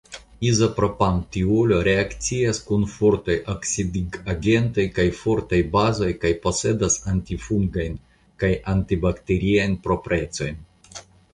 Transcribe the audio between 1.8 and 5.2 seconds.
reakcias kun fortaj oksidigagentoj kaj